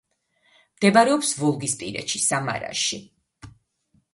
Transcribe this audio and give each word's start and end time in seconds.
მდებარეობს 0.77 1.33
ვოლგისპირეთში, 1.41 2.23
სამარაში. 2.25 3.01